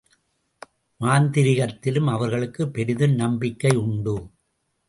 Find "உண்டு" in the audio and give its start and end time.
3.75-4.15